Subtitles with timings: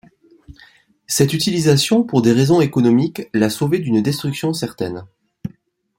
[1.05, 5.05] Cette utilisation pour des raisons économiques l'a sauvé d'une destruction certaine.